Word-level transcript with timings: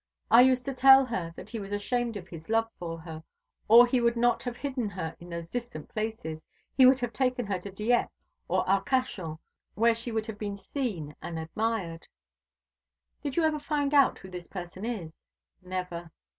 I 0.31 0.41
used 0.41 0.65
to 0.65 0.73
tell 0.73 1.05
her 1.05 1.31
that 1.37 1.49
he 1.51 1.59
was 1.59 1.71
ashamed 1.71 2.17
of 2.17 2.27
his 2.27 2.49
love 2.49 2.71
for 2.79 2.97
her, 3.01 3.23
or 3.67 3.85
he 3.85 4.01
would 4.01 4.17
not 4.17 4.41
have 4.41 4.57
hidden 4.57 4.89
her 4.89 5.15
in 5.19 5.29
those 5.29 5.51
distant 5.51 5.89
places. 5.89 6.41
He 6.75 6.87
would 6.87 6.99
have 7.01 7.13
taken 7.13 7.45
her 7.45 7.59
to 7.59 7.69
Dieppe 7.69 8.09
or 8.47 8.67
Arcachon, 8.67 9.37
where 9.75 9.93
she 9.93 10.11
would 10.11 10.25
have 10.25 10.39
been 10.39 10.57
seen 10.57 11.15
and 11.21 11.37
admired." 11.37 12.07
"Did 13.21 13.35
you 13.35 13.43
ever 13.43 13.59
find 13.59 13.93
out 13.93 14.17
who 14.17 14.31
this 14.31 14.47
person 14.47 14.85
is?" 14.85 15.11
"Never." 15.61 16.09